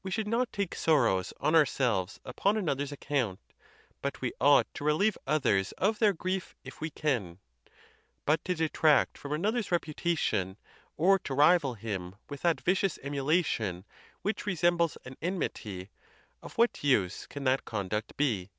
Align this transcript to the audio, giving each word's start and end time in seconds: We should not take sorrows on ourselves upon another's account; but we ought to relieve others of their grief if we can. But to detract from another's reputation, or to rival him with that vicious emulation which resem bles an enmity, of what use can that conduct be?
We 0.00 0.12
should 0.12 0.28
not 0.28 0.52
take 0.52 0.76
sorrows 0.76 1.32
on 1.40 1.56
ourselves 1.56 2.20
upon 2.24 2.56
another's 2.56 2.92
account; 2.92 3.40
but 4.00 4.20
we 4.20 4.30
ought 4.40 4.72
to 4.74 4.84
relieve 4.84 5.18
others 5.26 5.72
of 5.72 5.98
their 5.98 6.12
grief 6.12 6.54
if 6.62 6.80
we 6.80 6.88
can. 6.88 7.40
But 8.26 8.44
to 8.44 8.54
detract 8.54 9.18
from 9.18 9.32
another's 9.32 9.72
reputation, 9.72 10.56
or 10.96 11.18
to 11.18 11.34
rival 11.34 11.74
him 11.74 12.14
with 12.28 12.42
that 12.42 12.60
vicious 12.60 12.96
emulation 13.02 13.84
which 14.22 14.44
resem 14.44 14.76
bles 14.76 14.98
an 15.04 15.16
enmity, 15.20 15.90
of 16.44 16.56
what 16.56 16.84
use 16.84 17.26
can 17.26 17.42
that 17.42 17.64
conduct 17.64 18.16
be? 18.16 18.50